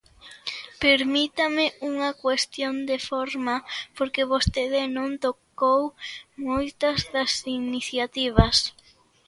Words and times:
Permítame 0.83 1.65
unha 1.89 2.09
cuestión 2.23 2.75
de 2.89 2.97
forma, 3.09 3.55
porque 3.97 4.29
vostede 4.33 4.81
non 4.97 5.09
tocou 5.25 5.81
moitas 6.49 6.97
das 7.13 7.31
iniciativas. 7.61 8.57